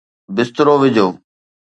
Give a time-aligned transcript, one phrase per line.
[0.35, 1.07] بسترو وجھو